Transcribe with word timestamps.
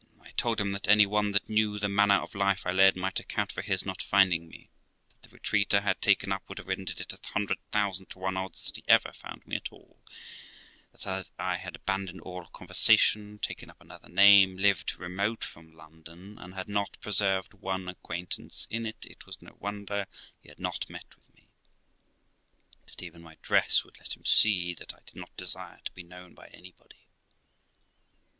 I 0.19 0.31
told 0.31 0.59
him 0.59 0.71
that 0.71 0.87
any 0.87 1.05
one 1.05 1.31
that 1.33 1.47
knew 1.47 1.77
the 1.77 1.87
manner 1.87 2.15
of 2.15 2.33
life 2.33 2.65
I 2.65 2.71
led 2.71 2.95
might 2.95 3.19
account 3.19 3.51
for 3.51 3.61
his 3.61 3.85
not 3.85 4.01
finding 4.01 4.47
me; 4.47 4.71
that 5.21 5.29
the 5.29 5.33
retreat 5.35 5.75
I 5.75 5.81
had 5.81 6.01
taken 6.01 6.31
up 6.31 6.41
would 6.49 6.57
have 6.57 6.65
rendered 6.65 6.99
it 6.99 7.13
a 7.13 7.19
hundred 7.33 7.59
thousand 7.71 8.07
to 8.07 8.17
one 8.17 8.35
odds 8.35 8.65
that 8.65 8.77
he 8.77 8.83
ever 8.87 9.13
found 9.13 9.45
me 9.45 9.57
at 9.57 9.71
all; 9.71 9.99
that, 10.91 11.05
as 11.05 11.31
I 11.37 11.57
had 11.57 11.75
abandoned 11.75 12.21
all 12.21 12.47
conversation, 12.47 13.37
taken 13.37 13.69
up 13.69 13.79
another 13.79 14.09
name, 14.09 14.57
lived 14.57 14.95
remote 14.97 15.43
from 15.43 15.71
London, 15.75 16.39
and 16.39 16.55
had 16.55 16.67
not 16.67 16.99
preserved 16.99 17.53
one 17.53 17.87
acquaintance 17.87 18.67
in 18.71 18.87
it, 18.87 19.05
it 19.05 19.27
was 19.27 19.39
no 19.39 19.55
wonder 19.59 20.07
he 20.41 20.49
had 20.49 20.57
not 20.59 20.89
met 20.89 21.13
with 21.15 21.31
me; 21.35 21.47
that 22.87 23.03
even 23.03 23.21
my 23.21 23.37
dress 23.43 23.83
would 23.83 23.99
let 23.99 24.15
him 24.15 24.25
see 24.25 24.73
that 24.73 24.95
I 24.95 25.01
did 25.05 25.17
not 25.17 25.37
desire 25.37 25.79
to 25.85 25.91
be 25.91 26.01
known 26.01 26.33
by 26.33 26.47
anybody. 26.47 27.05